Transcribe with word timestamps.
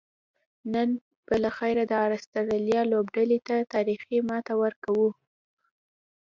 نن 0.73 0.89
به 1.27 1.35
لخیره 1.43 1.83
د 1.87 1.93
آسترالیا 2.07 2.81
لوبډلې 2.91 3.39
ته 3.47 3.55
تاریخي 3.73 4.17
ماته 4.29 4.53
ورکوو 4.63 5.09